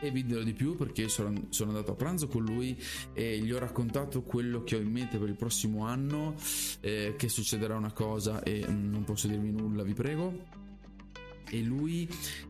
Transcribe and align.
e 0.00 0.10
vi 0.10 0.24
dirò 0.24 0.42
di 0.42 0.52
più 0.52 0.76
perché 0.76 1.08
sono, 1.08 1.46
sono, 1.50 1.70
andato 1.70 1.92
a 1.92 1.94
pranzo 1.94 2.28
con 2.28 2.44
lui 2.44 2.78
e 3.12 3.38
gli 3.38 3.52
ho 3.52 3.58
raccontato 3.58 4.22
quello 4.22 4.62
che 4.62 4.76
ho 4.76 4.80
in 4.80 4.90
mente 4.90 5.18
per 5.18 5.28
il 5.28 5.36
prossimo 5.36 5.84
anno, 5.86 6.34
eh, 6.80 7.14
che 7.16 7.28
succederà 7.28 7.76
una 7.76 7.92
cosa 7.92 8.42
e 8.42 8.64
mm, 8.68 8.90
non 8.90 9.04
posso 9.04 9.28
dirvi 9.28 9.50
nulla, 9.50 9.82
vi 9.82 9.94
prego. 9.94 10.62
E 11.50 11.60
lui 11.60 12.08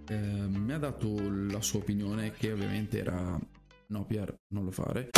eh, 0.09 0.17
mi 0.17 0.72
ha 0.72 0.79
dato 0.79 1.15
la 1.29 1.61
sua 1.61 1.80
opinione 1.80 2.30
che 2.33 2.53
ovviamente 2.53 2.99
era 2.99 3.38
no 3.87 4.04
Pier, 4.06 4.35
non 4.49 4.65
lo 4.65 4.71
fare. 4.71 5.11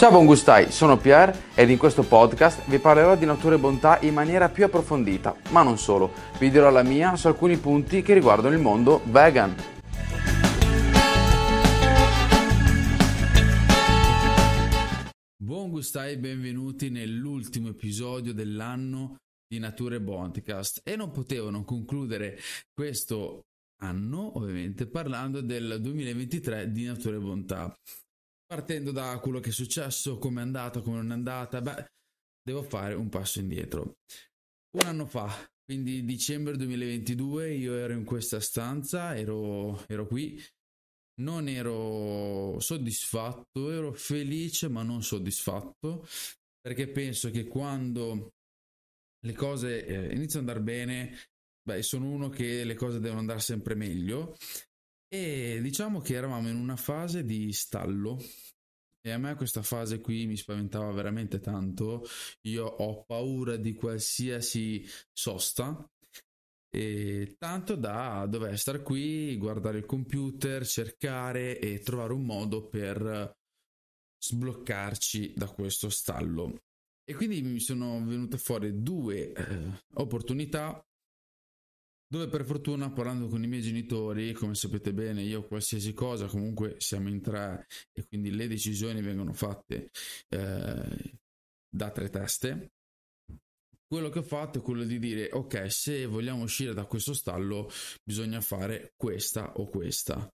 Ciao 0.00 0.10
buon 0.10 0.24
gustai, 0.24 0.72
sono 0.72 0.96
Pierre 0.96 1.50
ed 1.54 1.68
in 1.68 1.76
questo 1.76 2.02
podcast 2.02 2.66
vi 2.70 2.78
parlerò 2.78 3.18
di 3.18 3.26
natura 3.26 3.56
e 3.56 3.58
bontà 3.58 4.00
in 4.00 4.14
maniera 4.14 4.48
più 4.48 4.64
approfondita, 4.64 5.36
ma 5.50 5.62
non 5.62 5.76
solo, 5.76 6.10
vi 6.38 6.48
dirò 6.48 6.70
la 6.70 6.82
mia 6.82 7.16
su 7.16 7.26
alcuni 7.26 7.58
punti 7.58 8.00
che 8.00 8.14
riguardano 8.14 8.54
il 8.54 8.62
mondo 8.62 9.02
vegan. 9.10 9.54
Buon 15.36 15.68
gustai, 15.68 16.16
benvenuti 16.16 16.88
nell'ultimo 16.88 17.68
episodio 17.68 18.32
dell'anno 18.32 19.16
di 19.46 19.58
Natura 19.58 19.96
e 19.96 20.00
Bontcast 20.00 20.80
e 20.82 20.96
non 20.96 21.10
potevo 21.10 21.50
non 21.50 21.66
concludere 21.66 22.38
questo 22.72 23.42
anno, 23.82 24.38
ovviamente, 24.38 24.86
parlando 24.86 25.42
del 25.42 25.76
2023 25.78 26.72
di 26.72 26.84
Natura 26.84 27.16
e 27.16 27.20
Bontà. 27.20 27.76
Partendo 28.50 28.90
da 28.90 29.16
quello 29.20 29.38
che 29.38 29.50
è 29.50 29.52
successo, 29.52 30.18
come 30.18 30.40
è 30.40 30.42
andata, 30.42 30.80
come 30.80 30.96
non 30.96 31.12
è 31.12 31.14
andata, 31.14 31.60
beh, 31.60 31.84
devo 32.42 32.64
fare 32.64 32.94
un 32.94 33.08
passo 33.08 33.38
indietro. 33.38 33.98
Un 34.76 34.86
anno 34.86 35.06
fa, 35.06 35.30
quindi 35.64 36.04
dicembre 36.04 36.56
2022, 36.56 37.54
io 37.54 37.76
ero 37.76 37.92
in 37.92 38.02
questa 38.02 38.40
stanza, 38.40 39.16
ero, 39.16 39.86
ero 39.86 40.04
qui, 40.08 40.36
non 41.20 41.46
ero 41.46 42.58
soddisfatto, 42.58 43.70
ero 43.70 43.92
felice 43.92 44.66
ma 44.68 44.82
non 44.82 45.04
soddisfatto, 45.04 46.04
perché 46.60 46.88
penso 46.88 47.30
che 47.30 47.46
quando 47.46 48.32
le 49.24 49.32
cose 49.32 49.86
eh, 49.86 50.12
iniziano 50.12 50.50
ad 50.50 50.56
andare 50.56 50.60
bene, 50.60 51.16
beh, 51.62 51.82
sono 51.82 52.10
uno 52.10 52.28
che 52.28 52.64
le 52.64 52.74
cose 52.74 52.98
devono 52.98 53.20
andare 53.20 53.38
sempre 53.38 53.76
meglio 53.76 54.36
e 55.12 55.58
diciamo 55.60 56.00
che 56.00 56.14
eravamo 56.14 56.48
in 56.48 56.56
una 56.56 56.76
fase 56.76 57.24
di 57.24 57.52
stallo 57.52 58.16
e 59.02 59.10
a 59.10 59.18
me 59.18 59.34
questa 59.34 59.62
fase 59.62 60.00
qui 60.00 60.26
mi 60.26 60.36
spaventava 60.36 60.90
veramente 60.92 61.40
tanto. 61.40 62.04
Io 62.42 62.66
ho 62.66 63.02
paura 63.04 63.56
di 63.56 63.74
qualsiasi 63.74 64.86
sosta 65.12 65.84
e 66.70 67.34
tanto 67.38 67.74
da 67.76 68.26
dover 68.28 68.58
stare 68.58 68.82
qui, 68.82 69.36
guardare 69.36 69.78
il 69.78 69.86
computer, 69.86 70.66
cercare 70.66 71.58
e 71.58 71.80
trovare 71.80 72.12
un 72.12 72.24
modo 72.24 72.68
per 72.68 73.34
sbloccarci 74.22 75.32
da 75.34 75.48
questo 75.48 75.88
stallo. 75.88 76.58
E 77.02 77.14
quindi 77.14 77.42
mi 77.42 77.58
sono 77.58 78.04
venute 78.04 78.36
fuori 78.36 78.82
due 78.82 79.32
eh, 79.32 79.82
opportunità 79.94 80.80
dove 82.10 82.26
per 82.26 82.44
fortuna 82.44 82.90
parlando 82.90 83.28
con 83.28 83.40
i 83.44 83.46
miei 83.46 83.62
genitori, 83.62 84.32
come 84.32 84.56
sapete 84.56 84.92
bene, 84.92 85.22
io 85.22 85.46
qualsiasi 85.46 85.92
cosa 85.92 86.26
comunque 86.26 86.74
siamo 86.78 87.08
in 87.08 87.20
tre 87.20 87.66
e 87.92 88.04
quindi 88.08 88.32
le 88.32 88.48
decisioni 88.48 89.00
vengono 89.00 89.32
fatte 89.32 89.90
eh, 90.28 91.18
da 91.68 91.90
tre 91.92 92.10
teste. 92.10 92.72
Quello 93.86 94.08
che 94.08 94.18
ho 94.18 94.24
fatto 94.24 94.58
è 94.58 94.62
quello 94.62 94.82
di 94.82 94.98
dire 94.98 95.30
ok, 95.32 95.70
se 95.70 96.06
vogliamo 96.06 96.42
uscire 96.42 96.74
da 96.74 96.84
questo 96.84 97.14
stallo 97.14 97.70
bisogna 98.02 98.40
fare 98.40 98.92
questa 98.96 99.52
o 99.54 99.68
questa. 99.68 100.28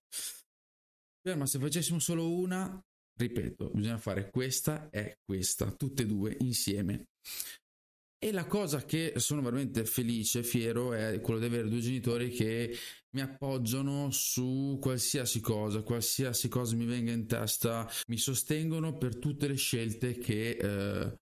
Ma 1.35 1.45
se 1.45 1.59
facessimo 1.59 1.99
solo 1.99 2.31
una, 2.33 2.81
ripeto, 3.19 3.69
bisogna 3.71 3.97
fare 3.97 4.31
questa 4.31 4.89
e 4.89 5.19
questa, 5.23 5.71
tutte 5.71 6.03
e 6.03 6.05
due 6.07 6.37
insieme. 6.39 7.09
E 8.19 8.31
la 8.31 8.47
cosa 8.47 8.83
che 8.83 9.13
sono 9.17 9.43
veramente 9.43 9.85
felice, 9.85 10.41
fiero, 10.41 10.93
è 10.93 11.21
quello 11.21 11.39
di 11.39 11.45
avere 11.45 11.69
due 11.69 11.79
genitori 11.79 12.29
che 12.29 12.75
mi 13.11 13.21
appoggiano 13.21 14.09
su 14.09 14.79
qualsiasi 14.81 15.39
cosa, 15.39 15.83
qualsiasi 15.83 16.49
cosa 16.49 16.75
mi 16.75 16.85
venga 16.85 17.11
in 17.11 17.27
testa, 17.27 17.87
mi 18.07 18.17
sostengono 18.17 18.97
per 18.97 19.19
tutte 19.19 19.47
le 19.47 19.55
scelte 19.55 20.17
che 20.17 20.49
eh, 20.49 21.15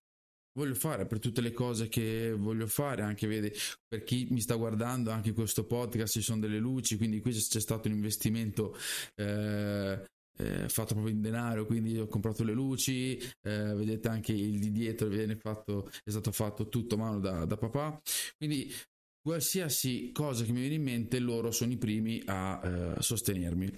voglio 0.56 0.74
fare, 0.74 1.04
per 1.04 1.18
tutte 1.18 1.42
le 1.42 1.52
cose 1.52 1.88
che 1.88 2.32
voglio 2.32 2.66
fare, 2.66 3.02
anche 3.02 3.26
vedi, 3.26 3.52
per 3.86 4.02
chi 4.02 4.28
mi 4.30 4.40
sta 4.40 4.54
guardando, 4.54 5.10
anche 5.10 5.28
in 5.28 5.34
questo 5.34 5.66
podcast 5.66 6.14
ci 6.14 6.22
sono 6.22 6.40
delle 6.40 6.58
luci, 6.58 6.96
quindi 6.96 7.20
qui 7.20 7.32
c'è 7.32 7.60
stato 7.60 7.88
un 7.88 7.94
investimento 7.94 8.74
eh, 9.16 10.02
eh, 10.38 10.68
fatto 10.68 10.94
proprio 10.94 11.14
in 11.14 11.20
denaro, 11.20 11.66
quindi 11.66 11.98
ho 11.98 12.06
comprato 12.06 12.44
le 12.44 12.52
luci, 12.52 13.16
eh, 13.18 13.74
vedete 13.74 14.08
anche 14.08 14.32
il 14.32 14.58
di 14.58 14.70
dietro 14.70 15.08
fatto, 15.38 15.90
è 16.04 16.10
stato 16.10 16.32
fatto 16.32 16.68
tutto 16.68 16.94
a 16.94 16.98
mano 16.98 17.20
da, 17.20 17.44
da, 17.44 17.56
papà, 17.56 18.00
quindi 18.36 18.72
qualsiasi 19.20 20.12
cosa 20.12 20.44
che 20.44 20.52
mi 20.52 20.60
viene 20.60 20.76
in 20.76 20.82
mente 20.82 21.18
loro 21.18 21.50
sono 21.50 21.72
i 21.72 21.76
primi 21.76 22.22
a 22.26 22.60
eh, 22.96 23.02
sostenermi. 23.02 23.72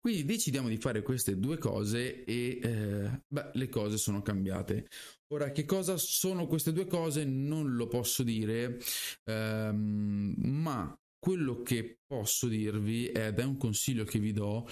Quindi 0.00 0.24
decidiamo 0.24 0.68
di 0.68 0.76
fare 0.76 1.02
queste 1.02 1.38
due 1.38 1.58
cose 1.58 2.24
e 2.24 2.60
eh, 2.62 3.22
beh, 3.26 3.50
le 3.54 3.68
cose 3.68 3.96
sono 3.96 4.22
cambiate. 4.22 4.88
Ora, 5.34 5.50
che 5.50 5.64
cosa 5.64 5.96
sono 5.96 6.46
queste 6.46 6.72
due 6.72 6.86
cose 6.86 7.24
non 7.24 7.74
lo 7.74 7.88
posso 7.88 8.22
dire, 8.22 8.78
ehm, 9.24 10.34
ma 10.38 10.96
quello 11.18 11.62
che 11.62 11.98
posso 12.06 12.46
dirvi 12.46 13.08
ed 13.08 13.38
è 13.38 13.44
un 13.44 13.56
consiglio 13.56 14.04
che 14.04 14.18
vi 14.20 14.32
do 14.32 14.66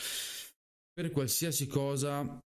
per 0.96 1.10
qualsiasi 1.10 1.66
cosa 1.66 2.40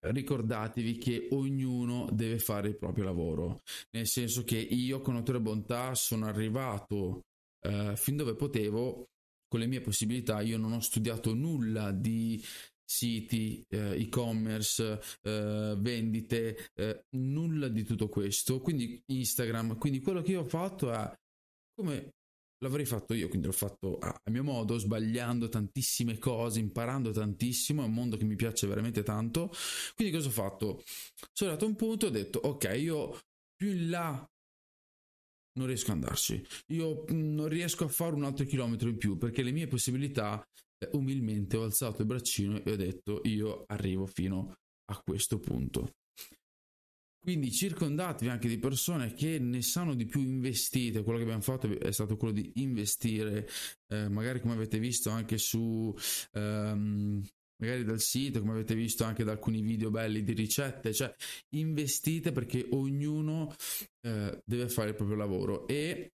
ricordatevi 0.00 0.98
che 0.98 1.28
ognuno 1.30 2.08
deve 2.10 2.40
fare 2.40 2.68
il 2.68 2.76
proprio 2.76 3.04
lavoro, 3.04 3.62
nel 3.92 4.08
senso 4.08 4.42
che 4.42 4.58
io 4.58 5.00
con 5.00 5.14
Autore 5.14 5.40
Bontà 5.40 5.94
sono 5.94 6.26
arrivato 6.26 7.22
eh, 7.64 7.94
fin 7.96 8.16
dove 8.16 8.34
potevo. 8.34 9.06
Con 9.48 9.60
le 9.60 9.66
mie 9.66 9.80
possibilità, 9.80 10.42
io 10.42 10.58
non 10.58 10.72
ho 10.72 10.80
studiato 10.80 11.32
nulla 11.32 11.90
di 11.90 12.44
siti, 12.84 13.64
eh, 13.68 13.98
e-commerce, 13.98 15.00
eh, 15.22 15.74
vendite, 15.78 16.68
eh, 16.74 17.04
nulla 17.16 17.68
di 17.68 17.82
tutto 17.82 18.10
questo, 18.10 18.60
quindi 18.60 19.00
Instagram, 19.06 19.78
quindi 19.78 20.00
quello 20.00 20.20
che 20.20 20.32
io 20.32 20.40
ho 20.40 20.44
fatto 20.44 20.92
è 20.92 21.10
come 21.74 22.10
l'avrei 22.58 22.84
fatto 22.84 23.14
io, 23.14 23.28
quindi 23.28 23.46
l'ho 23.46 23.52
fatto 23.52 23.98
a, 23.98 24.20
mio 24.30 24.44
modo, 24.44 24.78
sbagliando 24.78 25.48
tantissime 25.48 26.18
cose, 26.18 26.58
imparando 26.58 27.10
tantissimo, 27.10 27.82
è 27.82 27.86
un 27.86 27.92
mondo 27.92 28.16
che 28.16 28.24
mi 28.24 28.36
piace 28.36 28.66
veramente 28.66 29.02
tanto. 29.02 29.50
Quindi 29.94 30.14
cosa 30.14 30.28
ho 30.28 30.32
fatto? 30.32 30.82
Sono 31.32 31.50
arrivato 31.50 31.64
a 31.64 31.68
un 31.68 31.76
punto 31.76 32.06
e 32.06 32.08
ho 32.08 32.12
detto, 32.12 32.38
ok, 32.42 32.76
io 32.78 33.18
più 33.54 33.70
in 33.70 33.90
là 33.90 34.30
non 35.58 35.66
riesco 35.66 35.90
ad 35.90 35.98
andarci, 35.98 36.46
io 36.68 37.04
mm, 37.12 37.34
non 37.34 37.48
riesco 37.48 37.84
a 37.84 37.88
fare 37.88 38.14
un 38.14 38.24
altro 38.24 38.44
chilometro 38.44 38.88
in 38.88 38.96
più 38.96 39.18
perché 39.18 39.42
le 39.42 39.50
mie 39.50 39.66
possibilità, 39.66 40.40
eh, 40.78 40.88
umilmente 40.92 41.56
ho 41.56 41.64
alzato 41.64 42.02
il 42.02 42.06
braccino 42.06 42.62
e 42.64 42.70
ho 42.70 42.76
detto, 42.76 43.20
io 43.24 43.64
arrivo 43.66 44.06
fino 44.06 44.54
a 44.90 45.00
questo 45.02 45.40
punto. 45.40 45.94
Quindi 47.20 47.50
circondatevi 47.52 48.30
anche 48.30 48.48
di 48.48 48.58
persone 48.58 49.12
che 49.12 49.38
ne 49.38 49.60
sanno 49.60 49.94
di 49.94 50.06
più 50.06 50.20
investite. 50.20 51.02
Quello 51.02 51.18
che 51.18 51.24
abbiamo 51.24 51.42
fatto 51.42 51.68
è 51.78 51.92
stato 51.92 52.16
quello 52.16 52.32
di 52.32 52.52
investire, 52.56 53.48
eh, 53.88 54.08
magari 54.08 54.40
come 54.40 54.54
avete 54.54 54.78
visto 54.78 55.10
anche 55.10 55.36
su, 55.36 55.94
um, 56.32 57.22
magari 57.60 57.84
dal 57.84 58.00
sito, 58.00 58.40
come 58.40 58.52
avete 58.52 58.74
visto 58.74 59.04
anche 59.04 59.24
da 59.24 59.32
alcuni 59.32 59.60
video 59.60 59.90
belli 59.90 60.22
di 60.22 60.32
ricette. 60.32 60.94
Cioè, 60.94 61.14
investite 61.50 62.32
perché 62.32 62.66
ognuno 62.70 63.54
eh, 64.00 64.40
deve 64.44 64.68
fare 64.68 64.90
il 64.90 64.94
proprio 64.94 65.16
lavoro. 65.16 65.66
E 65.66 66.12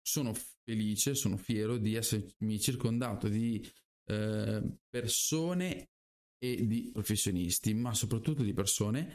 sono 0.00 0.32
felice, 0.64 1.14
sono 1.14 1.36
fiero 1.36 1.76
di 1.76 1.94
essermi 1.94 2.60
circondato 2.60 3.28
di 3.28 3.62
eh, 4.06 4.62
persone 4.88 5.90
e 6.38 6.66
di 6.66 6.90
professionisti, 6.92 7.74
ma 7.74 7.92
soprattutto 7.94 8.42
di 8.42 8.52
persone 8.52 9.14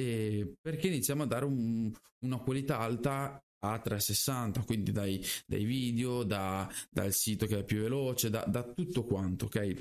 e 0.00 0.54
perché 0.60 0.88
iniziamo 0.88 1.24
a 1.24 1.26
dare 1.26 1.44
un, 1.44 1.92
una 2.20 2.38
qualità 2.38 2.78
alta 2.78 3.42
a 3.62 3.78
360, 3.78 4.64
quindi 4.64 4.90
dai, 4.90 5.22
dai 5.46 5.64
video, 5.64 6.22
da, 6.22 6.66
dal 6.88 7.12
sito 7.12 7.44
che 7.44 7.58
è 7.58 7.64
più 7.64 7.82
veloce, 7.82 8.30
da, 8.30 8.42
da 8.46 8.62
tutto 8.62 9.04
quanto, 9.04 9.46
ok? 9.46 9.74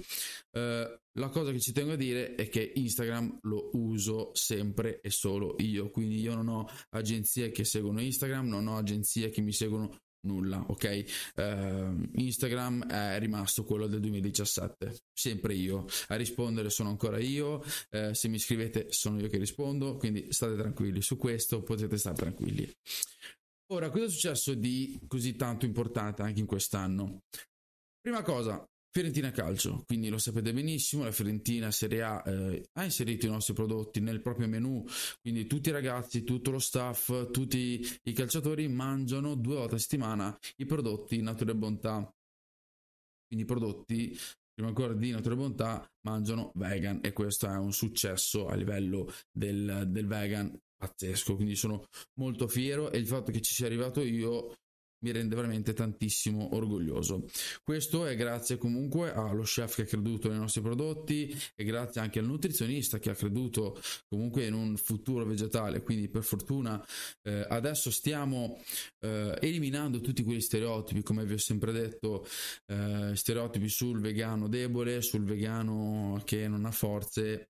Uh, 0.51 1.00
la 1.13 1.30
cosa 1.30 1.51
che 1.51 1.62
ci 1.62 1.71
tengo 1.71 1.94
a 1.94 1.95
dire 1.95 2.36
è 2.36 2.50
che 2.50 2.74
Instagram 2.75 3.39
lo 3.44 3.69
uso 3.74 4.31
sempre 4.33 5.00
e 5.00 5.10
solo 5.10 5.56
io, 5.60 5.89
quindi 5.92 6.19
io 6.19 6.36
non 6.36 6.50
ho 6.50 6.69
agenzie 6.89 7.51
che 7.51 7.63
seguono 7.63 8.01
Instagram, 8.01 8.50
non 8.50 8.68
ho 8.68 8.77
agenzie 8.77 9.30
che 9.30 9.42
mi 9.42 9.54
seguono 9.54 9.98
nulla, 10.21 10.63
ok? 10.68 11.31
Uh, 11.36 12.10
Instagram 12.16 12.88
è 12.88 13.19
rimasto 13.19 13.63
quello 13.63 13.88
del 13.88 14.00
2017, 14.01 15.04
sempre 15.13 15.54
io. 15.54 15.86
A 16.07 16.16
rispondere 16.16 16.69
sono 16.69 16.89
ancora 16.89 17.19
io, 17.19 17.63
uh, 17.92 18.13
se 18.13 18.27
mi 18.27 18.39
scrivete 18.39 18.92
sono 18.92 19.19
io 19.19 19.27
che 19.27 19.38
rispondo, 19.38 19.98
quindi 19.98 20.31
state 20.31 20.56
tranquilli 20.56 21.01
su 21.01 21.18
questo, 21.18 21.63
potete 21.63 21.98
stare 21.98 22.16
tranquilli. 22.16 22.69
Ora, 23.71 23.89
cosa 23.89 24.06
è 24.06 24.10
successo 24.10 24.56
di 24.56 25.00
così 25.07 25.36
tanto 25.36 25.66
importante 25.66 26.24
anche 26.24 26.39
in 26.39 26.48
quest'anno? 26.48 27.22
Prima 28.01 28.24
cosa, 28.24 28.65
Fiorentina 28.91 29.30
Calcio, 29.30 29.83
quindi 29.86 30.09
lo 30.09 30.18
sapete 30.18 30.51
benissimo, 30.51 31.03
la 31.03 31.12
Fiorentina 31.12 31.69
Serie 31.69 32.01
A 32.01 32.24
eh, 32.25 32.69
ha 32.74 32.83
inserito 32.83 33.27
i 33.27 33.30
nostri 33.30 33.53
prodotti 33.53 34.00
nel 34.00 34.19
proprio 34.19 34.47
menu, 34.47 34.83
quindi 35.21 35.45
tutti 35.45 35.69
i 35.69 35.71
ragazzi, 35.71 36.24
tutto 36.24 36.50
lo 36.50 36.57
staff, 36.57 37.30
tutti 37.30 37.88
i 38.03 38.13
calciatori 38.13 38.68
mangiano 38.68 39.36
due 39.36 39.57
volte 39.57 39.75
a 39.75 39.77
settimana 39.77 40.36
i 40.56 40.65
prodotti 40.65 41.21
Natura 41.21 41.51
e 41.51 41.56
Bontà. 41.56 42.13
Quindi 43.27 43.45
i 43.45 43.47
prodotti, 43.47 44.18
prima 44.51 44.69
ancora 44.69 44.94
di 44.94 45.12
Natura 45.12 45.36
e 45.36 45.38
Bontà, 45.38 45.91
mangiano 46.07 46.51
vegan 46.56 47.00
e 47.03 47.13
questo 47.13 47.45
è 47.45 47.56
un 47.57 47.71
successo 47.71 48.47
a 48.47 48.56
livello 48.56 49.13
del, 49.31 49.86
del 49.88 50.07
vegan 50.07 50.59
pazzesco, 50.75 51.36
quindi 51.36 51.56
sono 51.56 51.86
molto 52.15 52.47
fiero 52.47 52.89
e 52.91 52.97
il 52.97 53.06
fatto 53.06 53.31
che 53.31 53.41
ci 53.41 53.53
sia 53.53 53.68
arrivato 53.68 54.01
io 54.01 54.56
mi 55.00 55.12
rende 55.12 55.36
veramente 55.36 55.74
tantissimo 55.74 56.56
orgoglioso. 56.56 57.25
Questo 57.63 58.06
è 58.06 58.16
grazie 58.16 58.57
comunque 58.57 59.13
allo 59.13 59.44
chef 59.44 59.75
che 59.75 59.81
ha 59.84 59.86
creduto 59.86 60.30
nei 60.30 60.40
nostri 60.40 60.62
prodotti 60.62 61.36
e 61.56 61.63
grazie 61.63 62.01
anche 62.01 62.19
al 62.19 62.25
nutrizionista 62.25 63.00
che 63.00 63.10
ha 63.10 63.16
creduto 63.16 63.80
comunque 64.07 64.46
in 64.46 64.54
un 64.54 64.75
futuro 64.78 65.25
vegetale. 65.25 65.81
Quindi 65.81 66.10
per 66.10 66.24
fortuna 66.24 66.84
eh, 67.24 67.46
adesso 67.48 67.92
stiamo 67.92 68.62
eh, 69.00 69.38
eliminando 69.42 70.01
tutti 70.01 70.24
quegli 70.24 70.42
stereotipi, 70.42 71.04
come 71.04 71.25
vi 71.25 71.34
ho 71.34 71.38
sempre 71.38 71.72
detto, 71.72 72.25
eh, 72.68 73.12
stereotipi 73.16 73.69
sul 73.69 74.00
vegano 74.00 74.48
debole, 74.48 75.01
sul 75.01 75.24
vegano 75.24 76.22
che 76.25 76.48
non 76.48 76.66
ha 76.66 76.72
forze. 76.72 77.50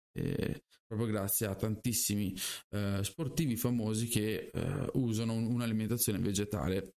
proprio 0.85 1.07
grazie 1.07 1.45
a 1.45 1.53
tantissimi 1.55 2.35
eh, 2.71 2.99
sportivi 3.03 3.55
famosi 3.55 4.07
che 4.07 4.49
eh, 4.51 4.89
usano 4.93 5.33
un'alimentazione 5.33 6.17
vegetale 6.17 6.95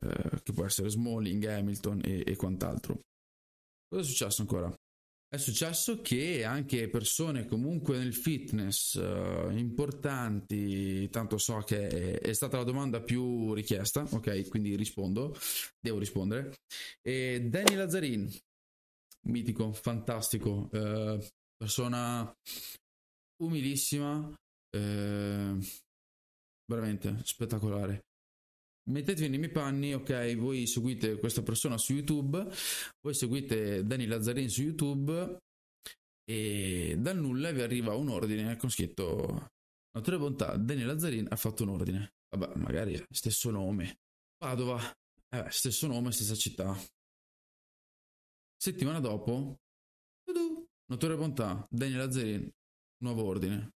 eh, 0.00 0.42
che 0.42 0.52
può 0.52 0.64
essere 0.64 0.88
Smalling, 0.88 1.44
Hamilton 1.44 2.00
e, 2.04 2.22
e 2.26 2.36
quant'altro. 2.36 3.00
Cosa 3.88 4.02
è 4.02 4.04
successo 4.04 4.42
ancora? 4.42 4.72
È 5.30 5.36
successo 5.36 6.00
che 6.00 6.42
anche 6.44 6.88
persone 6.88 7.46
comunque 7.46 7.98
nel 7.98 8.14
fitness 8.14 8.94
uh, 8.94 9.50
importanti, 9.50 11.06
tanto 11.10 11.36
so 11.36 11.58
che 11.58 11.86
è, 11.86 12.18
è, 12.18 12.32
stata 12.32 12.56
la 12.56 12.64
domanda 12.64 13.02
più 13.02 13.52
richiesta, 13.52 14.06
ok? 14.10 14.48
Quindi 14.48 14.74
rispondo, 14.74 15.36
devo 15.78 15.98
rispondere. 15.98 16.54
E 17.02 17.46
Danny 17.46 17.74
Lazzarin, 17.74 18.26
mitico, 19.26 19.70
fantastico, 19.74 20.70
uh, 20.72 21.22
persona 21.58 22.34
umilissima, 23.42 24.16
uh, 24.18 25.58
veramente 26.64 27.20
spettacolare 27.24 28.07
mettetevi 28.88 29.28
nei 29.28 29.38
miei 29.38 29.50
panni, 29.50 29.94
ok, 29.94 30.36
voi 30.36 30.66
seguite 30.66 31.18
questa 31.18 31.42
persona 31.42 31.78
su 31.78 31.92
YouTube, 31.92 32.46
voi 33.00 33.14
seguite 33.14 33.84
Dani 33.84 34.06
Lazzarin 34.06 34.48
su 34.48 34.62
YouTube 34.62 35.38
e 36.24 36.96
dal 36.98 37.18
nulla 37.18 37.52
vi 37.52 37.62
arriva 37.62 37.94
un 37.94 38.08
ordine 38.08 38.56
con 38.56 38.70
scritto 38.70 39.50
Natura 39.94 40.16
e 40.16 40.18
Bontà, 40.18 40.56
Dani 40.56 40.82
Lazzarin 40.82 41.26
ha 41.30 41.36
fatto 41.36 41.62
un 41.62 41.70
ordine. 41.70 42.12
Vabbè, 42.30 42.56
magari 42.56 43.02
stesso 43.10 43.50
nome. 43.50 44.00
Padova, 44.36 44.78
eh, 45.30 45.50
stesso 45.50 45.86
nome, 45.86 46.12
stessa 46.12 46.34
città. 46.34 46.76
Settimana 48.56 49.00
dopo, 49.00 49.58
Natura 50.90 51.14
e 51.14 51.16
Bontà, 51.16 51.66
Dani 51.70 51.94
Lazzarin, 51.94 52.50
nuovo 53.02 53.24
ordine. 53.24 53.70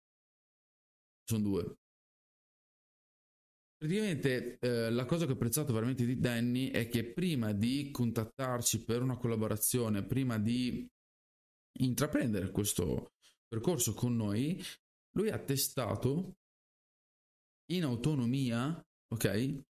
Sono 1.25 1.43
due. 1.43 1.80
Praticamente 3.81 4.59
eh, 4.59 4.91
la 4.91 5.07
cosa 5.07 5.25
che 5.25 5.33
ho 5.33 5.35
apprezzato 5.37 5.73
veramente 5.73 6.05
di 6.05 6.19
Danny 6.19 6.69
è 6.69 6.87
che 6.91 7.15
prima 7.15 7.53
di 7.53 7.91
contattarci 7.91 8.85
per 8.85 9.01
una 9.01 9.17
collaborazione, 9.17 10.05
prima 10.05 10.39
di 10.39 10.87
intraprendere 11.79 12.51
questo 12.51 13.13
percorso 13.49 13.95
con 13.95 14.15
noi, 14.17 14.63
lui 15.17 15.31
ha 15.31 15.39
testato 15.39 16.35
in 17.73 17.85
autonomia, 17.85 18.79
ok, 19.15 19.63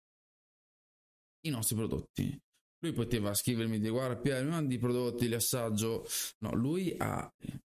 i 1.42 1.50
nostri 1.50 1.76
prodotti. 1.76 2.36
Lui 2.80 2.92
poteva 2.92 3.32
scrivermi 3.32 3.78
di 3.78 3.90
guarda 3.90 4.20
Pier, 4.20 4.42
mi 4.42 4.50
mandi 4.50 4.74
i 4.74 4.78
prodotti, 4.78 5.28
li 5.28 5.34
assaggio. 5.34 6.04
No, 6.38 6.52
lui 6.56 6.92
ha 6.98 7.32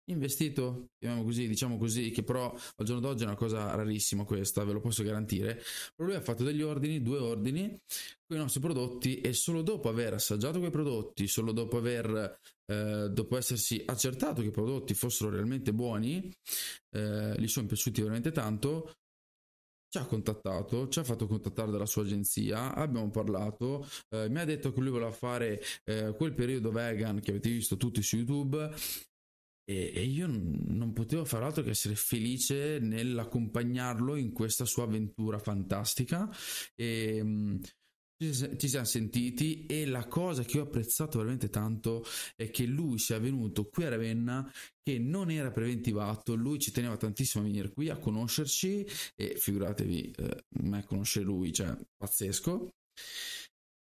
investito, 0.06 0.88
diciamo 0.98 1.22
così, 1.22 1.46
diciamo 1.46 1.78
così, 1.78 2.10
che 2.10 2.22
però 2.22 2.52
al 2.52 2.84
giorno 2.84 3.00
d'oggi 3.00 3.22
è 3.22 3.26
una 3.26 3.36
cosa 3.36 3.74
rarissima 3.74 4.24
questa, 4.24 4.64
ve 4.64 4.72
lo 4.72 4.80
posso 4.80 5.02
garantire. 5.02 5.62
Però 5.94 6.08
lui 6.08 6.16
ha 6.16 6.20
fatto 6.20 6.44
degli 6.44 6.62
ordini, 6.62 7.02
due 7.02 7.18
ordini 7.18 7.78
con 8.26 8.36
i 8.36 8.40
nostri 8.40 8.60
prodotti 8.60 9.20
e 9.20 9.32
solo 9.32 9.62
dopo 9.62 9.88
aver 9.88 10.14
assaggiato 10.14 10.58
quei 10.58 10.70
prodotti, 10.70 11.26
solo 11.28 11.52
dopo 11.52 11.76
aver 11.76 12.38
eh, 12.66 13.08
dopo 13.10 13.36
essersi 13.36 13.82
accertato 13.84 14.40
che 14.40 14.48
i 14.48 14.52
prodotti 14.52 14.94
fossero 14.94 15.30
realmente 15.30 15.72
buoni, 15.72 16.32
eh, 16.90 17.34
gli 17.38 17.48
sono 17.48 17.66
piaciuti 17.66 18.00
veramente 18.00 18.32
tanto, 18.32 18.92
ci 19.92 19.98
ha 19.98 20.06
contattato, 20.06 20.88
ci 20.88 21.00
ha 21.00 21.04
fatto 21.04 21.26
contattare 21.26 21.70
dalla 21.70 21.84
sua 21.84 22.02
agenzia, 22.02 22.74
abbiamo 22.74 23.10
parlato, 23.10 23.86
eh, 24.08 24.30
mi 24.30 24.40
ha 24.40 24.44
detto 24.46 24.72
che 24.72 24.80
lui 24.80 24.88
voleva 24.88 25.10
fare 25.10 25.60
eh, 25.84 26.14
quel 26.16 26.32
periodo 26.32 26.70
vegan 26.70 27.20
che 27.20 27.30
avete 27.30 27.50
visto 27.50 27.76
tutti 27.76 28.02
su 28.02 28.16
YouTube 28.16 28.72
e, 29.64 29.92
e 29.94 30.02
io 30.02 30.26
non 30.28 30.92
potevo 30.92 31.24
fare 31.24 31.44
altro 31.44 31.62
che 31.62 31.70
essere 31.70 31.94
felice 31.94 32.78
nell'accompagnarlo 32.80 34.16
in 34.16 34.32
questa 34.32 34.64
sua 34.64 34.84
avventura 34.84 35.38
fantastica. 35.38 36.28
E, 36.74 37.20
mm, 37.22 37.56
ci 38.30 38.68
siamo 38.68 38.84
sentiti 38.84 39.66
e 39.66 39.84
la 39.84 40.06
cosa 40.06 40.44
che 40.44 40.60
ho 40.60 40.62
apprezzato 40.62 41.18
veramente 41.18 41.50
tanto 41.50 42.04
è 42.36 42.50
che 42.50 42.66
lui 42.66 42.98
sia 42.98 43.18
venuto 43.18 43.68
qui 43.68 43.84
a 43.84 43.88
Ravenna 43.88 44.48
che 44.80 44.98
non 44.98 45.30
era 45.30 45.50
preventivato, 45.50 46.34
lui 46.34 46.60
ci 46.60 46.70
teneva 46.70 46.96
tantissimo 46.96 47.42
a 47.42 47.46
venire 47.46 47.72
qui 47.72 47.88
a 47.88 47.98
conoscerci 47.98 48.86
e 49.16 49.36
figuratevi 49.36 50.10
eh, 50.10 50.44
me 50.60 50.84
conoscere 50.84 51.24
lui, 51.24 51.52
cioè 51.52 51.76
pazzesco. 51.96 52.68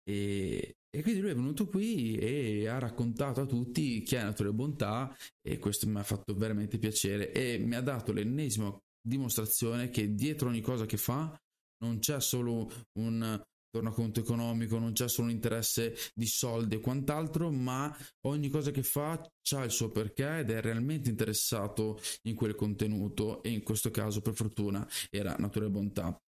E, 0.03 0.75
e 0.91 1.01
quindi 1.03 1.21
lui 1.21 1.29
è 1.29 1.35
venuto 1.35 1.67
qui 1.67 2.15
e 2.15 2.67
ha 2.67 2.79
raccontato 2.79 3.41
a 3.41 3.45
tutti 3.45 4.01
chi 4.01 4.15
è 4.15 4.23
Natura 4.23 4.49
e 4.49 4.53
Bontà 4.53 5.15
e 5.41 5.59
questo 5.59 5.87
mi 5.87 5.99
ha 5.99 6.03
fatto 6.03 6.33
veramente 6.35 6.79
piacere 6.79 7.31
e 7.31 7.59
mi 7.59 7.75
ha 7.75 7.81
dato 7.81 8.11
l'ennesima 8.11 8.75
dimostrazione 9.01 9.89
che 9.89 10.13
dietro 10.15 10.49
ogni 10.49 10.61
cosa 10.61 10.85
che 10.85 10.97
fa 10.97 11.39
non 11.83 11.99
c'è 11.99 12.19
solo 12.19 12.69
un 12.99 13.41
tornaconto 13.69 14.19
economico, 14.19 14.79
non 14.79 14.93
c'è 14.93 15.07
solo 15.07 15.27
un 15.27 15.33
interesse 15.33 15.95
di 16.15 16.25
soldi 16.25 16.75
e 16.75 16.79
quant'altro, 16.79 17.51
ma 17.51 17.95
ogni 18.21 18.49
cosa 18.49 18.71
che 18.71 18.83
fa 18.83 19.11
ha 19.11 19.63
il 19.63 19.71
suo 19.71 19.89
perché 19.89 20.39
ed 20.39 20.49
è 20.49 20.59
realmente 20.59 21.09
interessato 21.09 21.99
in 22.23 22.35
quel 22.35 22.55
contenuto 22.55 23.43
e 23.43 23.51
in 23.51 23.63
questo 23.63 23.91
caso 23.91 24.21
per 24.21 24.33
fortuna 24.33 24.87
era 25.09 25.35
Natura 25.37 25.67
e 25.67 25.69
Bontà 25.69 26.19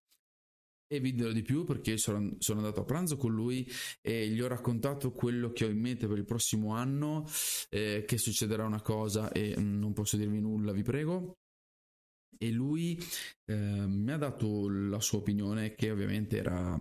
e 0.93 0.99
vi 0.99 1.13
dirò 1.13 1.31
di 1.31 1.41
più 1.41 1.63
perché 1.63 1.95
sono, 1.95 2.35
sono, 2.39 2.59
andato 2.59 2.81
a 2.81 2.83
pranzo 2.83 3.15
con 3.15 3.31
lui 3.33 3.65
e 4.01 4.27
gli 4.27 4.41
ho 4.41 4.47
raccontato 4.47 5.13
quello 5.13 5.53
che 5.53 5.63
ho 5.63 5.69
in 5.69 5.79
mente 5.79 6.05
per 6.05 6.17
il 6.17 6.25
prossimo 6.25 6.73
anno, 6.73 7.25
eh, 7.69 8.03
che 8.05 8.17
succederà 8.17 8.65
una 8.65 8.81
cosa 8.81 9.31
e 9.31 9.55
mm, 9.57 9.79
non 9.79 9.93
posso 9.93 10.17
dirvi 10.17 10.41
nulla, 10.41 10.73
vi 10.73 10.83
prego. 10.83 11.37
E 12.37 12.51
lui 12.51 12.99
eh, 13.45 13.55
mi 13.55 14.11
ha 14.11 14.17
dato 14.17 14.67
la 14.67 14.99
sua 14.99 15.19
opinione 15.19 15.75
che 15.75 15.91
ovviamente 15.91 16.37
era 16.37 16.77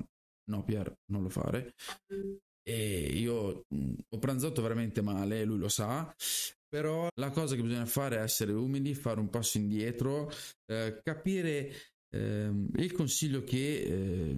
no 0.50 0.64
Pier, 0.64 0.92
non 1.12 1.22
lo 1.22 1.28
fare. 1.28 1.74
E 2.62 3.02
io 3.14 3.62
mh, 3.68 3.76
mm, 3.76 3.94
ho 4.08 4.18
pranzato 4.18 4.60
veramente 4.60 5.02
male, 5.02 5.44
lui 5.44 5.58
lo 5.58 5.68
sa, 5.68 6.12
però 6.68 7.08
la 7.14 7.30
cosa 7.30 7.54
che 7.54 7.62
bisogna 7.62 7.86
fare 7.86 8.16
è 8.16 8.22
essere 8.22 8.52
umili, 8.52 8.94
fare 8.94 9.20
un 9.20 9.28
passo 9.28 9.58
indietro, 9.58 10.30
eh, 10.66 11.00
capire 11.02 11.72
eh, 12.10 12.50
il 12.76 12.92
consiglio 12.92 13.42
che 13.44 13.80
eh, 13.80 14.36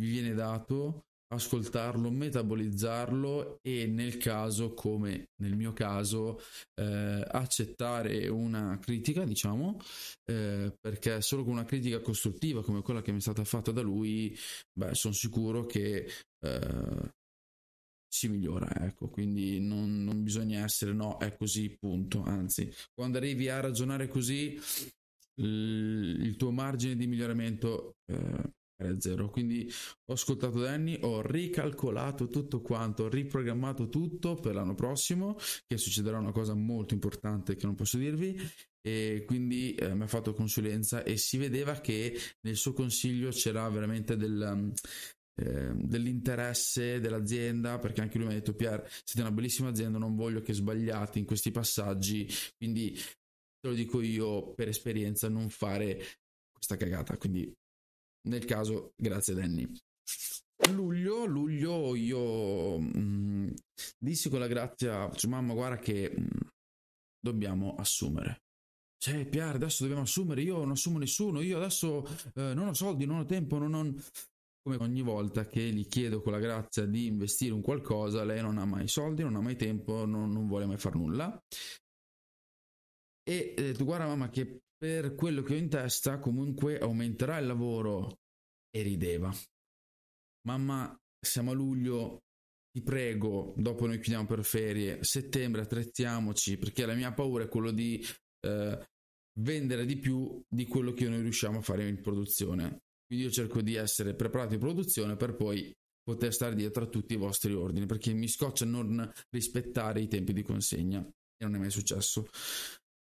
vi 0.00 0.10
viene 0.10 0.34
dato 0.34 1.04
ascoltarlo, 1.30 2.10
metabolizzarlo 2.10 3.58
e 3.62 3.86
nel 3.86 4.16
caso, 4.16 4.72
come 4.72 5.28
nel 5.42 5.56
mio 5.56 5.72
caso, 5.72 6.40
eh, 6.74 7.22
accettare 7.26 8.28
una 8.28 8.78
critica, 8.78 9.24
diciamo, 9.24 9.78
eh, 10.24 10.74
perché 10.80 11.20
solo 11.20 11.44
con 11.44 11.52
una 11.52 11.64
critica 11.66 12.00
costruttiva 12.00 12.62
come 12.62 12.82
quella 12.82 13.02
che 13.02 13.12
mi 13.12 13.18
è 13.18 13.22
stata 13.22 13.44
fatta 13.44 13.72
da 13.72 13.82
lui, 13.82 14.36
beh, 14.72 14.94
sono 14.94 15.14
sicuro 15.14 15.66
che 15.66 16.10
eh, 16.40 17.12
si 18.10 18.28
migliora, 18.28 18.86
ecco, 18.86 19.08
quindi 19.10 19.60
non, 19.60 20.02
non 20.02 20.22
bisogna 20.22 20.64
essere 20.64 20.94
no, 20.94 21.18
è 21.18 21.36
così, 21.36 21.76
punto, 21.78 22.22
anzi, 22.22 22.72
quando 22.94 23.18
arrivi 23.18 23.50
a 23.50 23.60
ragionare 23.60 24.08
così 24.08 24.58
il 25.38 26.36
tuo 26.36 26.50
margine 26.50 26.96
di 26.96 27.06
miglioramento 27.06 27.96
eh, 28.06 28.52
è 28.78 28.94
zero. 28.98 29.28
Quindi 29.28 29.70
ho 30.06 30.12
ascoltato 30.12 30.60
Danny, 30.60 30.98
ho 31.02 31.20
ricalcolato 31.20 32.28
tutto 32.28 32.60
quanto, 32.60 33.04
ho 33.04 33.08
riprogrammato 33.08 33.88
tutto 33.88 34.36
per 34.36 34.54
l'anno 34.54 34.74
prossimo, 34.74 35.36
che 35.66 35.76
succederà 35.76 36.18
una 36.18 36.32
cosa 36.32 36.54
molto 36.54 36.94
importante 36.94 37.56
che 37.56 37.66
non 37.66 37.74
posso 37.74 37.98
dirvi. 37.98 38.38
E 38.80 39.24
quindi 39.26 39.74
eh, 39.74 39.94
mi 39.94 40.04
ha 40.04 40.06
fatto 40.06 40.32
consulenza 40.32 41.02
e 41.02 41.16
si 41.16 41.36
vedeva 41.36 41.74
che 41.80 42.16
nel 42.42 42.56
suo 42.56 42.72
consiglio 42.72 43.30
c'era 43.30 43.68
veramente 43.68 44.16
del, 44.16 44.72
eh, 45.34 45.72
dell'interesse 45.74 47.00
dell'azienda, 47.00 47.78
perché 47.78 48.00
anche 48.00 48.16
lui 48.16 48.28
mi 48.28 48.32
ha 48.32 48.36
detto 48.36 48.54
Pier, 48.54 48.88
siete 49.04 49.20
una 49.20 49.32
bellissima 49.32 49.68
azienda, 49.68 49.98
non 49.98 50.14
voglio 50.14 50.40
che 50.40 50.52
sbagliate 50.52 51.18
in 51.18 51.26
questi 51.26 51.50
passaggi, 51.50 52.26
quindi 52.56 52.96
te 53.60 53.68
lo 53.68 53.74
dico 53.74 54.00
io 54.00 54.54
per 54.54 54.68
esperienza, 54.68 55.28
non 55.28 55.48
fare 55.50 56.02
questa 56.52 56.76
cagata, 56.76 57.16
quindi 57.16 57.52
nel 58.28 58.44
caso 58.44 58.92
grazie 58.96 59.34
Danny. 59.34 59.66
Luglio, 60.70 61.24
luglio 61.24 61.94
io 61.94 62.78
mh, 62.78 62.98
mm, 62.98 63.48
dissi 63.98 64.28
con 64.28 64.40
la 64.40 64.48
grazia, 64.48 65.10
cioè, 65.12 65.30
mamma 65.30 65.54
guarda 65.54 65.78
che 65.78 66.12
mh, 66.14 66.20
mm, 66.20 66.48
dobbiamo 67.20 67.74
assumere. 67.76 68.42
Cioè, 69.00 69.26
Pier, 69.26 69.54
adesso 69.54 69.84
dobbiamo 69.84 70.04
assumere, 70.04 70.42
io 70.42 70.58
non 70.58 70.72
assumo 70.72 70.98
nessuno, 70.98 71.40
io 71.40 71.56
adesso 71.56 72.04
eh, 72.34 72.52
non 72.54 72.66
ho 72.66 72.74
soldi, 72.74 73.06
non 73.06 73.18
ho 73.20 73.24
tempo, 73.24 73.58
non 73.58 73.74
ho... 73.74 73.94
Come 74.60 74.76
ogni 74.80 75.02
volta 75.02 75.46
che 75.46 75.60
gli 75.72 75.86
chiedo 75.86 76.20
con 76.20 76.32
la 76.32 76.40
grazia 76.40 76.84
di 76.84 77.06
investire 77.06 77.54
in 77.54 77.62
qualcosa, 77.62 78.24
lei 78.24 78.42
non 78.42 78.58
ha 78.58 78.66
mai 78.66 78.88
soldi, 78.88 79.22
non 79.22 79.36
ha 79.36 79.40
mai 79.40 79.56
tempo, 79.56 80.04
non, 80.04 80.30
non 80.30 80.46
vuole 80.46 80.66
mai 80.66 80.76
fare 80.76 80.98
nulla. 80.98 81.42
E 83.28 83.52
eh, 83.58 83.72
tu 83.74 83.84
guarda 83.84 84.06
mamma 84.06 84.30
che 84.30 84.62
per 84.74 85.14
quello 85.14 85.42
che 85.42 85.52
ho 85.52 85.58
in 85.58 85.68
testa 85.68 86.18
comunque 86.18 86.78
aumenterà 86.78 87.36
il 87.36 87.46
lavoro 87.46 88.20
e 88.70 88.80
rideva. 88.80 89.30
Mamma, 90.46 90.96
siamo 91.20 91.50
a 91.50 91.54
luglio, 91.54 92.20
ti 92.72 92.82
prego, 92.82 93.52
dopo 93.58 93.86
noi 93.86 93.98
chiudiamo 94.00 94.24
per 94.24 94.44
ferie, 94.44 95.04
settembre 95.04 95.60
attrezziamoci, 95.60 96.56
perché 96.56 96.86
la 96.86 96.94
mia 96.94 97.12
paura 97.12 97.44
è 97.44 97.48
quello 97.48 97.70
di 97.70 98.02
eh, 98.46 98.88
vendere 99.40 99.84
di 99.84 99.98
più 99.98 100.40
di 100.48 100.66
quello 100.66 100.94
che 100.94 101.06
noi 101.06 101.20
riusciamo 101.20 101.58
a 101.58 101.62
fare 101.62 101.86
in 101.86 102.00
produzione. 102.00 102.84
Quindi 103.06 103.26
io 103.26 103.30
cerco 103.30 103.60
di 103.60 103.74
essere 103.74 104.14
preparato 104.14 104.54
in 104.54 104.60
produzione 104.60 105.16
per 105.16 105.34
poi 105.34 105.70
poter 106.02 106.32
stare 106.32 106.54
dietro 106.54 106.84
a 106.84 106.88
tutti 106.88 107.12
i 107.12 107.18
vostri 107.18 107.52
ordini, 107.52 107.84
perché 107.84 108.14
mi 108.14 108.26
scoccia 108.26 108.64
non 108.64 109.12
rispettare 109.28 110.00
i 110.00 110.08
tempi 110.08 110.32
di 110.32 110.42
consegna 110.42 111.06
e 111.38 111.44
non 111.44 111.56
è 111.56 111.58
mai 111.58 111.70
successo. 111.70 112.26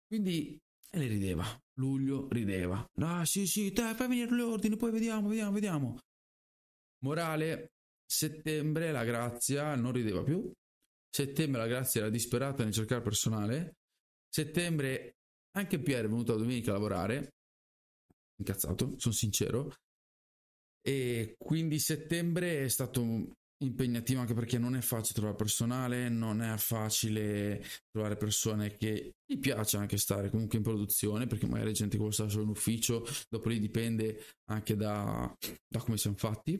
Quindi 0.06 0.58
e 0.90 0.98
le 0.98 1.06
rideva. 1.08 1.44
Luglio 1.74 2.28
rideva. 2.30 2.84
Ah 3.00 3.24
sì 3.26 3.46
sì, 3.46 3.72
te 3.72 3.94
fai 3.94 4.08
venire 4.08 4.34
gli 4.34 4.40
ordini, 4.40 4.76
poi 4.76 4.90
vediamo, 4.90 5.28
vediamo, 5.28 5.52
vediamo. 5.52 5.98
Morale, 7.04 7.72
settembre 8.06 8.92
la 8.92 9.04
grazia 9.04 9.74
non 9.74 9.92
rideva 9.92 10.22
più. 10.22 10.50
Settembre 11.10 11.60
la 11.60 11.66
grazia 11.66 12.00
era 12.00 12.10
disperata 12.10 12.62
nel 12.62 12.72
cercare 12.72 13.02
personale. 13.02 13.74
Settembre 14.28 15.16
anche 15.56 15.80
Pierre 15.80 16.06
è 16.06 16.10
venuto 16.10 16.32
la 16.32 16.38
domenica 16.38 16.70
a 16.70 16.74
lavorare. 16.74 17.34
Incazzato, 18.38 18.94
sono 18.98 19.14
sincero. 19.14 19.74
E 20.80 21.34
quindi 21.36 21.78
settembre 21.78 22.64
è 22.64 22.68
stato 22.68 23.32
impegnativo 23.58 24.20
anche 24.20 24.34
perché 24.34 24.58
non 24.58 24.76
è 24.76 24.80
facile 24.80 25.14
trovare 25.14 25.36
personale, 25.36 26.08
non 26.08 26.42
è 26.42 26.56
facile 26.58 27.64
trovare 27.90 28.16
persone 28.16 28.76
che 28.76 29.14
gli 29.24 29.38
piace 29.38 29.76
anche 29.76 29.96
stare 29.96 30.30
comunque 30.30 30.58
in 30.58 30.64
produzione, 30.64 31.26
perché 31.26 31.46
magari 31.46 31.72
gente 31.72 31.92
che 31.92 31.98
vuole 31.98 32.12
stare 32.12 32.30
solo 32.30 32.44
in 32.44 32.50
ufficio, 32.50 33.04
dopo 33.28 33.48
lì 33.48 33.58
dipende 33.58 34.22
anche 34.50 34.76
da, 34.76 35.34
da 35.66 35.80
come 35.80 35.96
siamo 35.96 36.16
fatti. 36.16 36.58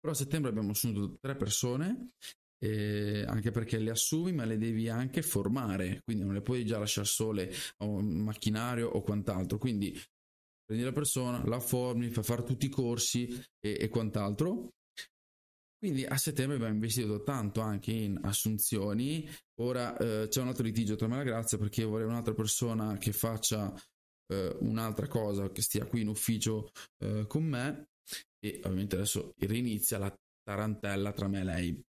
Però 0.00 0.12
a 0.12 0.16
settembre 0.16 0.50
abbiamo 0.50 0.70
assunto 0.72 1.16
tre 1.18 1.36
persone, 1.36 2.10
eh, 2.58 3.24
anche 3.26 3.50
perché 3.50 3.78
le 3.78 3.90
assumi 3.90 4.32
ma 4.32 4.44
le 4.44 4.58
devi 4.58 4.88
anche 4.88 5.22
formare, 5.22 6.02
quindi 6.04 6.24
non 6.24 6.34
le 6.34 6.42
puoi 6.42 6.64
già 6.64 6.78
lasciare 6.78 7.06
sole 7.06 7.52
a 7.78 7.84
un 7.84 8.06
macchinario 8.06 8.88
o 8.88 9.00
quant'altro, 9.02 9.58
quindi 9.58 9.98
prendi 10.64 10.84
la 10.84 10.92
persona, 10.92 11.44
la 11.46 11.60
formi, 11.60 12.10
fai 12.10 12.24
fare 12.24 12.42
tutti 12.42 12.66
i 12.66 12.70
corsi 12.70 13.28
e, 13.58 13.76
e 13.80 13.88
quant'altro 13.88 14.68
quindi 15.78 16.04
a 16.04 16.16
settembre 16.16 16.56
abbiamo 16.56 16.74
investito 16.74 17.22
tanto 17.22 17.60
anche 17.60 17.92
in 17.92 18.18
assunzioni. 18.22 19.28
Ora 19.60 19.96
eh, 19.96 20.26
c'è 20.28 20.40
un 20.40 20.48
altro 20.48 20.64
litigio 20.64 20.96
tra 20.96 21.06
me 21.06 21.14
e 21.14 21.18
la 21.18 21.24
Grazia 21.24 21.56
perché 21.56 21.82
io 21.82 21.90
vorrei 21.90 22.06
un'altra 22.06 22.34
persona 22.34 22.98
che 22.98 23.12
faccia 23.12 23.72
eh, 24.26 24.56
un'altra 24.60 25.06
cosa, 25.06 25.50
che 25.50 25.62
stia 25.62 25.86
qui 25.86 26.00
in 26.00 26.08
ufficio 26.08 26.72
eh, 26.98 27.26
con 27.28 27.44
me. 27.44 27.90
E 28.40 28.60
ovviamente 28.64 28.96
adesso 28.96 29.34
rinizia 29.38 29.98
la 29.98 30.12
tarantella 30.42 31.12
tra 31.12 31.28
me 31.28 31.40
e 31.40 31.44
lei. 31.44 31.82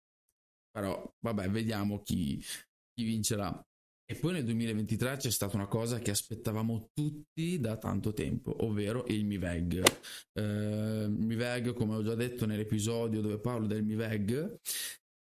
Però 0.70 1.16
vabbè, 1.20 1.50
vediamo 1.50 2.02
chi, 2.02 2.44
chi 2.94 3.04
vincerà. 3.04 3.66
E 4.10 4.16
poi 4.16 4.32
nel 4.32 4.46
2023 4.46 5.18
c'è 5.18 5.30
stata 5.30 5.58
una 5.58 5.68
cosa 5.68 6.00
che 6.00 6.12
aspettavamo 6.12 6.92
tutti 6.94 7.60
da 7.60 7.76
tanto 7.76 8.14
tempo, 8.14 8.56
ovvero 8.64 9.04
il 9.10 9.26
MiVeg. 9.26 9.84
Eh, 10.32 11.08
MiVeg, 11.10 11.74
come 11.74 11.96
ho 11.96 12.02
già 12.02 12.16
detto 12.16 12.46
nell'episodio 12.46 13.20
dove 13.20 13.38
parlo 13.38 13.68
del 13.68 13.84
MiVeg, 13.84 14.60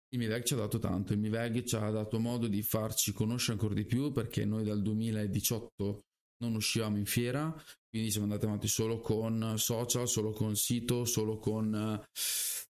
il 0.10 0.20
MiVeg 0.20 0.44
ci 0.44 0.54
ha 0.54 0.58
dato 0.58 0.78
tanto, 0.78 1.14
il 1.14 1.18
MiVeg 1.18 1.64
ci 1.64 1.76
ha 1.76 1.90
dato 1.90 2.20
modo 2.20 2.48
di 2.48 2.62
farci 2.62 3.14
conoscere 3.14 3.54
ancora 3.54 3.74
di 3.74 3.84
più 3.84 4.12
perché 4.12 4.46
noi 4.46 4.64
dal 4.64 4.84
2018 4.84 6.04
non 6.44 6.54
uscivamo 6.54 6.98
in 6.98 7.08
fiera, 7.08 7.52
quindi 7.90 8.12
siamo 8.12 8.28
andati 8.28 8.46
avanti 8.46 8.68
solo 8.68 9.00
con 9.00 9.56
social, 9.58 10.08
solo 10.08 10.30
con 10.30 10.56
sito, 10.56 11.04
solo 11.04 11.40
con 11.40 12.00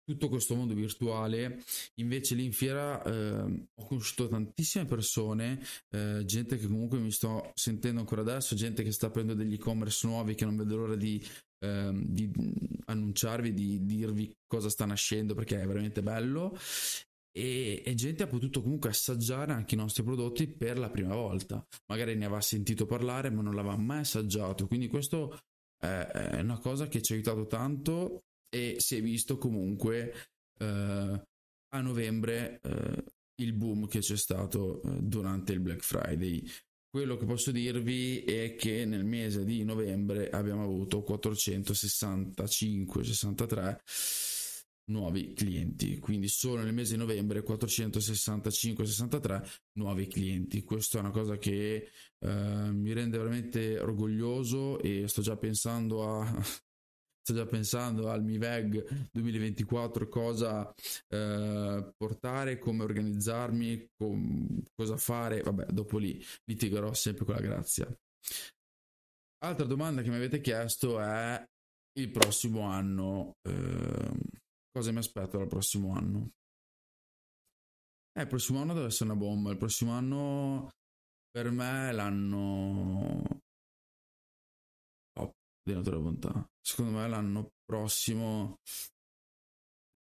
tutto 0.07 0.29
questo 0.29 0.55
mondo 0.55 0.73
virtuale. 0.73 1.61
Invece 1.95 2.33
lì 2.33 2.45
in 2.45 2.53
fiera 2.53 3.03
eh, 3.03 3.67
ho 3.75 3.85
conosciuto 3.85 4.29
tantissime 4.29 4.85
persone, 4.85 5.61
eh, 5.89 6.23
gente 6.25 6.57
che 6.57 6.65
comunque 6.65 6.97
mi 6.97 7.11
sto 7.11 7.51
sentendo 7.53 7.99
ancora 7.99 8.21
adesso, 8.21 8.55
gente 8.55 8.83
che 8.83 8.93
sta 8.93 9.07
aprendo 9.07 9.33
degli 9.33 9.53
e-commerce 9.53 10.07
nuovi 10.07 10.33
che 10.33 10.45
non 10.45 10.55
vedo 10.55 10.77
l'ora 10.77 10.95
di, 10.95 11.21
eh, 11.59 11.91
di 11.93 12.31
annunciarvi, 12.85 13.53
di 13.53 13.83
dirvi 13.85 14.33
cosa 14.47 14.69
sta 14.69 14.85
nascendo 14.85 15.35
perché 15.35 15.61
è 15.61 15.67
veramente 15.67 16.01
bello. 16.01 16.57
E, 17.37 17.83
e, 17.85 17.93
gente 17.93 18.23
ha 18.23 18.27
potuto 18.27 18.63
comunque 18.63 18.89
assaggiare 18.89 19.51
anche 19.51 19.75
i 19.75 19.77
nostri 19.77 20.03
prodotti 20.03 20.47
per 20.47 20.79
la 20.79 20.89
prima 20.89 21.13
volta. 21.13 21.63
Magari 21.91 22.15
ne 22.15 22.25
aveva 22.25 22.41
sentito 22.41 22.85
parlare, 22.85 23.29
ma 23.29 23.41
non 23.41 23.53
l'aveva 23.53 23.77
mai 23.77 23.99
assaggiato. 23.99 24.65
Quindi 24.67 24.87
questo 24.87 25.37
è 25.79 26.39
una 26.39 26.57
cosa 26.57 26.87
che 26.87 27.03
ci 27.03 27.11
ha 27.11 27.15
aiutato 27.15 27.45
tanto 27.45 28.23
e 28.49 28.75
si 28.79 28.97
è 28.97 29.01
visto 29.01 29.37
comunque 29.37 30.13
eh, 30.59 31.21
a 31.69 31.81
novembre 31.81 32.59
eh, 32.63 33.03
il 33.35 33.53
boom 33.53 33.87
che 33.87 33.99
c'è 33.99 34.17
stato 34.17 34.81
eh, 34.81 34.97
durante 35.01 35.53
il 35.53 35.59
Black 35.59 35.83
Friday. 35.83 36.43
Quello 36.89 37.17
che 37.17 37.25
posso 37.25 37.51
dirvi 37.51 38.23
è 38.23 38.55
che 38.55 38.85
nel 38.85 39.03
mese 39.03 39.43
di 39.43 39.63
novembre 39.63 40.29
abbiamo 40.29 40.63
avuto 40.63 41.03
465-63 41.07 43.77
nuovi 44.89 45.33
clienti, 45.33 45.99
quindi 45.99 46.29
solo 46.29 46.63
nel 46.63 46.73
mese 46.73 46.93
di 46.93 46.99
novembre 46.99 47.43
465-63 47.43 49.43
nuovi 49.73 50.07
clienti. 50.07 50.63
Questa 50.63 50.97
è 50.97 51.01
una 51.01 51.11
cosa 51.11 51.37
che 51.37 51.91
eh, 52.19 52.71
mi 52.71 52.93
rende 52.93 53.17
veramente 53.17 53.77
orgoglioso 53.79 54.79
e 54.79 55.05
sto 55.07 55.21
già 55.21 55.35
pensando 55.35 56.09
a 56.09 56.41
sto 57.27 57.33
già 57.33 57.45
pensando 57.45 58.09
al 58.09 58.23
MiVeg 58.23 59.09
2024 59.11 60.07
cosa 60.07 60.73
eh, 61.09 61.91
portare, 61.97 62.57
come 62.57 62.83
organizzarmi, 62.83 63.89
com- 63.97 64.63
cosa 64.73 64.95
fare, 64.95 65.41
vabbè 65.41 65.65
dopo 65.65 65.97
lì 65.97 66.23
litigherò 66.45 66.93
sempre 66.93 67.25
con 67.25 67.35
la 67.35 67.41
grazia. 67.41 67.93
Altra 69.43 69.65
domanda 69.65 70.01
che 70.01 70.09
mi 70.09 70.15
avete 70.15 70.39
chiesto 70.39 71.01
è 71.01 71.43
il 71.99 72.11
prossimo 72.11 72.61
anno, 72.61 73.33
eh, 73.41 74.11
cosa 74.71 74.91
mi 74.93 74.99
aspetto 74.99 75.37
dal 75.37 75.47
prossimo 75.47 75.93
anno? 75.93 76.29
Eh, 78.17 78.21
il 78.21 78.27
prossimo 78.27 78.61
anno 78.61 78.73
deve 78.73 78.85
essere 78.87 79.09
una 79.11 79.19
bomba, 79.19 79.51
il 79.51 79.57
prossimo 79.57 79.91
anno 79.91 80.69
per 81.29 81.51
me 81.51 81.89
è 81.89 81.91
l'anno 81.91 83.21
di 85.71 85.77
natura 85.77 85.97
bontà. 85.97 86.49
Secondo 86.61 86.97
me 86.97 87.07
l'anno 87.07 87.51
prossimo 87.65 88.59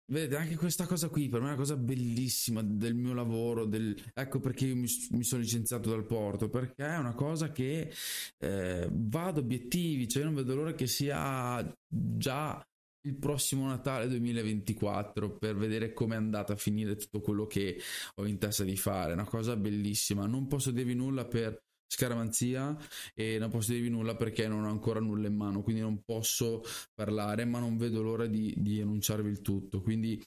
Vedete, 0.06 0.36
anche 0.36 0.56
questa 0.56 0.86
cosa 0.86 1.08
qui 1.08 1.30
per 1.30 1.40
me 1.40 1.46
è 1.46 1.48
una 1.50 1.58
cosa 1.58 1.76
bellissima 1.78 2.60
del 2.62 2.94
mio 2.94 3.14
lavoro. 3.14 3.64
Del... 3.64 3.96
Ecco 4.12 4.38
perché 4.38 4.66
io 4.66 4.76
mi, 4.76 4.86
mi, 5.10 5.24
sono 5.24 5.40
licenziato 5.40 5.88
dal 5.88 6.04
porto. 6.04 6.50
Perché 6.50 6.84
è 6.84 6.98
una 6.98 7.14
cosa 7.14 7.52
che 7.52 7.90
eh, 8.38 8.88
va 8.92 9.26
ad 9.26 9.38
obiettivi. 9.38 10.06
Cioè, 10.06 10.22
io 10.22 10.28
non 10.28 10.36
vedo 10.36 10.54
l'ora 10.54 10.74
che 10.74 10.86
sia 10.86 11.66
già 11.88 12.62
il 13.06 13.16
prossimo 13.16 13.66
Natale 13.66 14.08
2024 14.08 15.38
per 15.38 15.56
vedere 15.56 15.94
come 15.94 16.14
è 16.14 16.18
andata 16.18 16.52
a 16.52 16.56
finire 16.56 16.96
tutto 16.96 17.20
quello 17.20 17.46
che 17.46 17.78
ho 18.16 18.26
in 18.26 18.38
testa 18.38 18.64
di 18.64 18.76
fare. 18.76 19.14
Una 19.14 19.24
cosa 19.24 19.56
bellissima. 19.56 20.26
Non 20.26 20.46
posso 20.46 20.70
dirvi 20.70 20.94
nulla 20.94 21.24
per 21.24 21.58
scaramanzia 21.86 22.76
e 23.14 23.38
non 23.38 23.50
posso 23.50 23.72
dirvi 23.72 23.88
nulla 23.88 24.16
perché 24.16 24.48
non 24.48 24.64
ho 24.64 24.70
ancora 24.70 25.00
nulla 25.00 25.28
in 25.28 25.34
mano, 25.34 25.62
quindi 25.62 25.80
non 25.80 26.02
posso 26.04 26.62
parlare, 26.94 27.44
ma 27.44 27.58
non 27.58 27.76
vedo 27.76 28.02
l'ora 28.02 28.26
di, 28.26 28.52
di 28.56 28.80
annunciarvi 28.80 29.30
il 29.30 29.42
tutto. 29.42 29.80
Quindi 29.80 30.22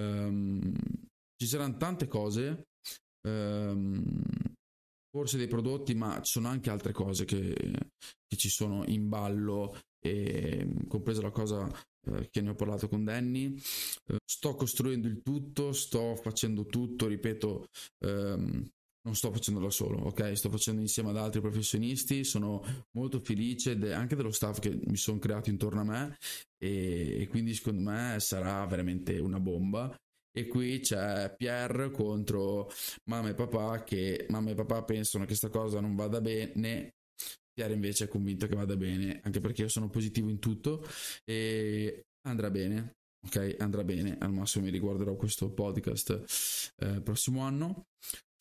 um, 0.00 0.72
ci 1.36 1.46
saranno 1.46 1.76
tante 1.76 2.06
cose, 2.06 2.68
um, 3.26 4.22
forse 5.10 5.36
dei 5.36 5.48
prodotti, 5.48 5.94
ma 5.94 6.20
ci 6.22 6.32
sono 6.32 6.48
anche 6.48 6.70
altre 6.70 6.92
cose 6.92 7.24
che, 7.24 7.54
che 7.54 8.36
ci 8.36 8.48
sono 8.48 8.84
in 8.86 9.08
ballo, 9.08 9.76
e, 10.02 10.66
compresa 10.88 11.20
la 11.20 11.30
cosa 11.30 11.68
eh, 12.06 12.28
che 12.30 12.40
ne 12.40 12.50
ho 12.50 12.54
parlato 12.54 12.88
con 12.88 13.04
Danny. 13.04 13.54
Eh, 14.06 14.18
sto 14.24 14.54
costruendo 14.54 15.06
il 15.06 15.20
tutto, 15.22 15.72
sto 15.72 16.16
facendo 16.16 16.66
tutto, 16.66 17.06
ripeto, 17.06 17.66
ehm, 18.04 18.68
non 19.10 19.18
sto 19.18 19.32
facendo 19.32 19.58
da 19.58 19.70
solo, 19.70 19.98
ok? 20.04 20.36
Sto 20.36 20.50
facendo 20.50 20.80
insieme 20.80 21.10
ad 21.10 21.16
altri 21.16 21.40
professionisti, 21.40 22.22
sono 22.22 22.62
molto 22.92 23.18
felice 23.18 23.76
de- 23.76 23.92
anche 23.92 24.14
dello 24.14 24.30
staff 24.30 24.60
che 24.60 24.78
mi 24.84 24.96
sono 24.96 25.18
creato 25.18 25.50
intorno 25.50 25.80
a 25.80 25.84
me 25.84 26.16
e, 26.56 27.22
e 27.22 27.26
quindi 27.26 27.52
secondo 27.54 27.90
me 27.90 28.16
sarà 28.20 28.64
veramente 28.66 29.18
una 29.18 29.40
bomba. 29.40 29.92
E 30.32 30.46
qui 30.46 30.78
c'è 30.78 31.34
Pierre 31.36 31.90
contro 31.90 32.70
mamma 33.10 33.30
e 33.30 33.34
papà 33.34 33.82
che 33.82 34.26
mamma 34.28 34.50
e 34.50 34.54
papà 34.54 34.84
pensano 34.84 35.24
che 35.24 35.30
questa 35.30 35.48
cosa 35.48 35.80
non 35.80 35.96
vada 35.96 36.20
bene. 36.20 36.94
Pierre 37.52 37.74
invece 37.74 38.04
è 38.04 38.08
convinto 38.08 38.46
che 38.46 38.54
vada 38.54 38.76
bene, 38.76 39.20
anche 39.24 39.40
perché 39.40 39.62
io 39.62 39.68
sono 39.68 39.90
positivo 39.90 40.30
in 40.30 40.38
tutto 40.38 40.86
e 41.24 42.02
andrà 42.28 42.48
bene. 42.48 42.92
Ok, 43.26 43.56
andrà 43.58 43.82
bene. 43.82 44.16
Al 44.20 44.32
massimo 44.32 44.64
mi 44.66 44.70
riguarderò 44.70 45.16
questo 45.16 45.50
podcast 45.50 46.72
eh, 46.78 47.02
prossimo 47.02 47.40
anno. 47.42 47.86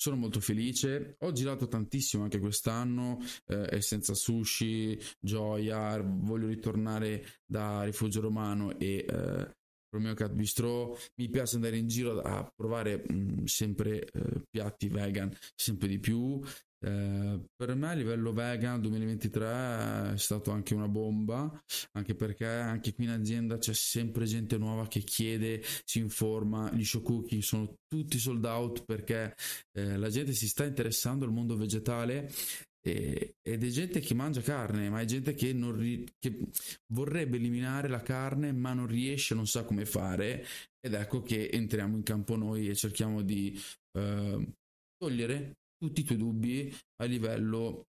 Sono 0.01 0.15
molto 0.15 0.39
felice. 0.39 1.17
Ho 1.19 1.33
girato 1.33 1.67
tantissimo 1.67 2.23
anche 2.23 2.39
quest'anno. 2.39 3.19
Eh, 3.47 3.81
senza 3.81 4.13
sushi, 4.13 4.97
gioia. 5.19 6.01
Voglio 6.01 6.47
ritornare 6.47 7.25
da 7.45 7.83
Rifugio 7.83 8.21
Romano 8.21 8.79
e 8.79 9.05
eh, 9.05 9.55
Romeo 9.89 10.13
Cat 10.13 10.31
Bistro. 10.31 10.97
Mi 11.15 11.27
piace 11.27 11.55
andare 11.55 11.75
in 11.75 11.87
giro 11.87 12.21
a 12.21 12.49
provare 12.55 13.03
mh, 13.05 13.13
mm, 13.13 13.43
sempre 13.43 14.09
eh, 14.09 14.41
piatti 14.49 14.87
vegan, 14.87 15.35
sempre 15.53 15.89
di 15.89 15.99
più. 15.99 16.41
Eh, 16.81 17.41
per 17.57 17.75
me 17.75 17.89
a 17.89 17.93
livello 17.93 18.31
vegan 18.31 18.79
2023 18.79 20.13
è 20.13 20.17
stato 20.17 20.51
anche 20.51 20.73
una 20.73 20.87
bomba 20.87 21.51
anche 21.91 22.15
perché 22.15 22.45
anche 22.45 22.93
qui 22.93 23.03
in 23.03 23.09
azienda 23.09 23.57
c'è 23.57 23.73
sempre 23.73 24.23
gente 24.23 24.57
nuova 24.57 24.87
che 24.87 25.01
chiede 25.01 25.61
si 25.83 25.99
informa 25.99 26.71
gli 26.71 26.85
show 26.85 27.01
cooking 27.01 27.41
sono 27.41 27.79
tutti 27.85 28.17
sold 28.17 28.45
out 28.45 28.85
perché 28.85 29.35
eh, 29.73 29.97
la 29.97 30.07
gente 30.07 30.31
si 30.31 30.47
sta 30.47 30.63
interessando 30.63 31.25
al 31.25 31.33
mondo 31.33 31.57
vegetale 31.57 32.31
e, 32.79 33.35
ed 33.41 33.61
è 33.61 33.67
gente 33.67 33.99
che 33.99 34.13
mangia 34.13 34.39
carne 34.39 34.89
ma 34.89 35.01
è 35.01 35.05
gente 35.05 35.33
che, 35.33 35.51
ri- 35.51 36.07
che 36.17 36.47
vorrebbe 36.93 37.35
eliminare 37.35 37.89
la 37.89 38.01
carne 38.01 38.53
ma 38.53 38.71
non 38.71 38.87
riesce 38.87 39.35
non 39.35 39.47
sa 39.47 39.65
come 39.65 39.85
fare 39.85 40.45
ed 40.79 40.93
ecco 40.93 41.21
che 41.23 41.49
entriamo 41.49 41.97
in 41.97 42.03
campo 42.03 42.37
noi 42.37 42.69
e 42.69 42.75
cerchiamo 42.75 43.21
di 43.21 43.59
eh, 43.97 44.53
togliere 44.95 45.57
tutti 45.79 46.01
i 46.01 46.03
tuoi 46.03 46.17
dubbi 46.17 46.75
a 46.97 47.05
livello 47.05 47.87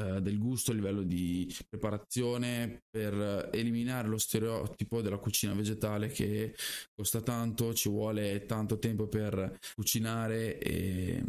eh, 0.00 0.20
del 0.20 0.38
gusto, 0.38 0.70
a 0.70 0.74
livello 0.74 1.02
di 1.02 1.52
preparazione, 1.68 2.84
per 2.88 3.48
eliminare 3.52 4.08
lo 4.08 4.18
stereotipo 4.18 5.00
della 5.02 5.18
cucina 5.18 5.54
vegetale 5.54 6.08
che 6.08 6.54
costa 6.94 7.20
tanto, 7.22 7.74
ci 7.74 7.88
vuole 7.88 8.44
tanto 8.46 8.78
tempo 8.78 9.08
per 9.08 9.58
cucinare 9.74 10.58
e, 10.58 11.24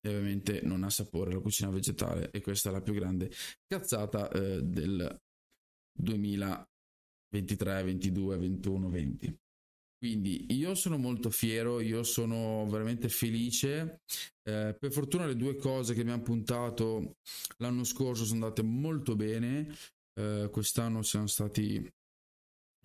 e 0.00 0.08
ovviamente 0.08 0.60
non 0.62 0.84
ha 0.84 0.90
sapore 0.90 1.32
la 1.32 1.40
cucina 1.40 1.70
vegetale 1.70 2.30
e 2.30 2.40
questa 2.40 2.68
è 2.68 2.72
la 2.72 2.82
più 2.82 2.94
grande 2.94 3.30
cazzata 3.66 4.30
eh, 4.30 4.62
del 4.62 5.18
2023, 5.98 7.82
22, 7.82 8.36
21, 8.36 8.88
20. 8.88 9.38
Quindi 10.06 10.46
io 10.50 10.76
sono 10.76 10.98
molto 10.98 11.30
fiero, 11.30 11.80
io 11.80 12.04
sono 12.04 12.64
veramente 12.70 13.08
felice. 13.08 14.02
Eh, 14.48 14.76
per 14.78 14.92
fortuna 14.92 15.26
le 15.26 15.34
due 15.34 15.56
cose 15.56 15.94
che 15.94 16.02
abbiamo 16.02 16.22
puntato 16.22 17.16
l'anno 17.56 17.82
scorso 17.82 18.24
sono 18.24 18.44
andate 18.44 18.62
molto 18.62 19.16
bene. 19.16 19.66
Eh, 20.14 20.48
quest'anno 20.52 21.02
siamo 21.02 21.26
stati 21.26 21.92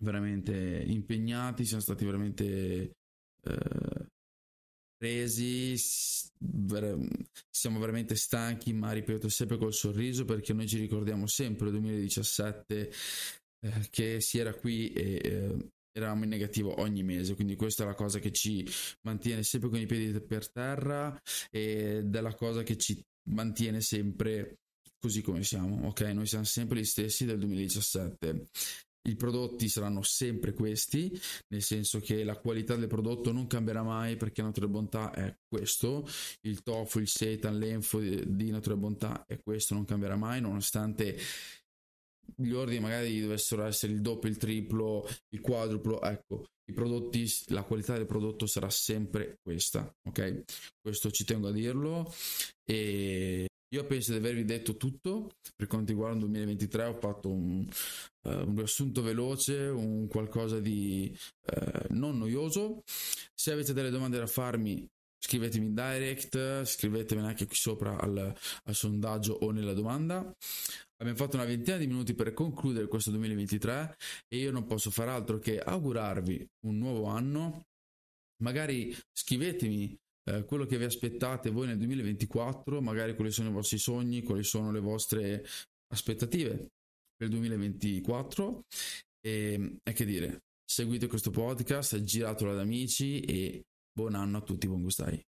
veramente 0.02 0.82
impegnati, 0.84 1.64
siamo 1.64 1.80
stati 1.80 2.04
veramente 2.04 2.96
eh, 3.48 4.06
presi, 4.96 5.76
siamo 5.78 7.78
veramente 7.78 8.16
stanchi, 8.16 8.72
ma 8.72 8.90
ripeto 8.90 9.28
sempre 9.28 9.58
col 9.58 9.72
sorriso 9.72 10.24
perché 10.24 10.52
noi 10.54 10.66
ci 10.66 10.78
ricordiamo 10.78 11.28
sempre 11.28 11.66
il 11.66 11.72
2017 11.74 12.92
eh, 13.60 13.88
che 13.90 14.20
si 14.20 14.38
era 14.38 14.52
qui 14.54 14.92
e 14.92 15.20
eh, 15.22 15.70
eravamo 15.92 16.24
in 16.24 16.30
negativo 16.30 16.80
ogni 16.80 17.02
mese, 17.02 17.34
quindi 17.34 17.56
questa 17.56 17.84
è 17.84 17.86
la 17.86 17.94
cosa 17.94 18.18
che 18.18 18.32
ci 18.32 18.66
mantiene 19.02 19.42
sempre 19.42 19.68
con 19.68 19.78
i 19.78 19.86
piedi 19.86 20.18
per 20.20 20.50
terra 20.50 21.20
ed 21.50 22.14
è 22.14 22.20
la 22.20 22.34
cosa 22.34 22.62
che 22.62 22.76
ci 22.76 23.00
mantiene 23.30 23.80
sempre 23.80 24.56
così 24.98 25.20
come 25.20 25.42
siamo, 25.42 25.86
ok? 25.88 26.00
Noi 26.12 26.26
siamo 26.26 26.44
sempre 26.44 26.78
gli 26.78 26.84
stessi 26.84 27.24
del 27.24 27.38
2017. 27.38 28.48
I 29.04 29.16
prodotti 29.16 29.68
saranno 29.68 30.02
sempre 30.02 30.52
questi, 30.52 31.10
nel 31.48 31.62
senso 31.62 31.98
che 31.98 32.22
la 32.22 32.36
qualità 32.36 32.76
del 32.76 32.86
prodotto 32.86 33.32
non 33.32 33.48
cambierà 33.48 33.82
mai 33.82 34.16
perché 34.16 34.42
Natura 34.42 34.68
Bontà 34.68 35.10
è 35.12 35.36
questo, 35.48 36.06
il 36.42 36.62
tofu, 36.62 37.00
il 37.00 37.08
seitan, 37.08 37.58
l'enfo 37.58 37.98
di 37.98 38.50
Natura 38.50 38.76
Bontà 38.76 39.24
è 39.26 39.40
questo, 39.42 39.74
non 39.74 39.84
cambierà 39.84 40.14
mai, 40.14 40.40
nonostante 40.40 41.18
gli 42.36 42.52
ordini 42.52 42.80
magari 42.80 43.20
dovessero 43.20 43.64
essere 43.64 43.92
il 43.92 44.00
doppio, 44.00 44.28
il 44.28 44.36
triplo, 44.36 45.06
il 45.30 45.40
quadruplo, 45.40 46.00
ecco, 46.02 46.46
i 46.64 46.72
prodotti, 46.72 47.26
la 47.48 47.64
qualità 47.64 47.96
del 47.96 48.06
prodotto 48.06 48.46
sarà 48.46 48.70
sempre 48.70 49.38
questa, 49.42 49.92
ok? 50.08 50.44
Questo 50.80 51.10
ci 51.10 51.24
tengo 51.24 51.48
a 51.48 51.52
dirlo 51.52 52.12
e 52.64 53.46
io 53.72 53.86
penso 53.86 54.12
di 54.12 54.18
avervi 54.18 54.44
detto 54.44 54.76
tutto 54.76 55.30
per 55.56 55.66
quanto 55.66 55.92
riguarda 55.92 56.16
il 56.16 56.20
2023, 56.24 56.84
ho 56.84 56.98
fatto 56.98 57.30
un, 57.30 57.66
uh, 58.22 58.28
un 58.28 58.56
riassunto 58.56 59.02
veloce, 59.02 59.58
un 59.60 60.06
qualcosa 60.08 60.60
di 60.60 61.16
uh, 61.46 61.94
non 61.94 62.18
noioso. 62.18 62.82
Se 63.34 63.50
avete 63.50 63.72
delle 63.72 63.90
domande 63.90 64.18
da 64.18 64.26
farmi, 64.26 64.86
scrivetemi 65.24 65.66
in 65.66 65.74
direct, 65.74 66.64
scrivetemi 66.64 67.22
anche 67.22 67.46
qui 67.46 67.54
sopra 67.54 67.96
al, 67.98 68.34
al 68.64 68.74
sondaggio 68.74 69.34
o 69.34 69.52
nella 69.52 69.72
domanda. 69.72 70.18
Abbiamo 70.96 71.18
fatto 71.18 71.36
una 71.36 71.44
ventina 71.44 71.76
di 71.76 71.86
minuti 71.86 72.14
per 72.14 72.32
concludere 72.32 72.88
questo 72.88 73.10
2023 73.10 73.96
e 74.28 74.36
io 74.36 74.50
non 74.50 74.66
posso 74.66 74.90
far 74.90 75.08
altro 75.08 75.38
che 75.38 75.60
augurarvi 75.60 76.48
un 76.66 76.78
nuovo 76.78 77.06
anno. 77.06 77.66
Magari 78.42 78.96
scrivetemi 79.12 79.96
eh, 80.24 80.44
quello 80.44 80.66
che 80.66 80.76
vi 80.76 80.84
aspettate 80.84 81.50
voi 81.50 81.68
nel 81.68 81.78
2024, 81.78 82.80
magari 82.80 83.14
quali 83.14 83.30
sono 83.30 83.50
i 83.50 83.52
vostri 83.52 83.78
sogni, 83.78 84.24
quali 84.24 84.42
sono 84.42 84.72
le 84.72 84.80
vostre 84.80 85.44
aspettative 85.92 86.70
per 87.16 87.28
il 87.28 87.30
2024 87.30 88.64
e, 89.20 89.76
e 89.82 89.92
che 89.92 90.04
dire, 90.04 90.42
seguite 90.64 91.06
questo 91.06 91.30
podcast, 91.30 92.02
giratelo 92.02 92.50
ad 92.50 92.58
amici 92.58 93.20
e 93.20 93.62
buon 93.94 94.14
anno 94.14 94.38
a 94.38 94.40
tutti, 94.40 94.66
buon 94.66 94.82
gustai. 94.82 95.22